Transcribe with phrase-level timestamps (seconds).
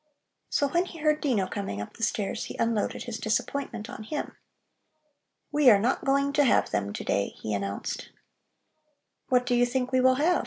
[0.49, 4.35] So when he heard Dino coming up the stairs, he unloaded his disappointment on him.
[5.51, 8.09] "We are not going to have them to day," he announced.
[9.29, 10.39] "What do you think we will have?